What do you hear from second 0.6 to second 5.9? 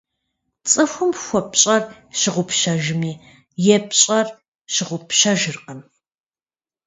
ЦӀыхум хуэпщӀэр щыгъупщэжми, епщӀэр щыгъупщэжыркъым.